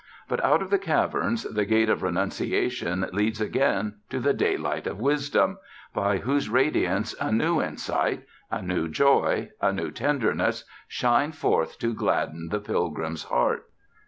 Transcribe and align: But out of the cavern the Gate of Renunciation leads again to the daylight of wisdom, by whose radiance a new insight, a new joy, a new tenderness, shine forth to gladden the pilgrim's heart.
But 0.27 0.43
out 0.43 0.63
of 0.63 0.71
the 0.71 0.79
cavern 0.79 1.37
the 1.51 1.63
Gate 1.63 1.87
of 1.87 2.01
Renunciation 2.01 3.07
leads 3.13 3.39
again 3.39 3.97
to 4.09 4.19
the 4.19 4.33
daylight 4.33 4.87
of 4.87 4.99
wisdom, 4.99 5.59
by 5.93 6.17
whose 6.17 6.49
radiance 6.49 7.13
a 7.21 7.31
new 7.31 7.61
insight, 7.61 8.25
a 8.49 8.63
new 8.63 8.87
joy, 8.89 9.51
a 9.61 9.71
new 9.71 9.91
tenderness, 9.91 10.65
shine 10.87 11.31
forth 11.33 11.77
to 11.77 11.93
gladden 11.93 12.49
the 12.49 12.59
pilgrim's 12.59 13.25
heart. 13.25 13.69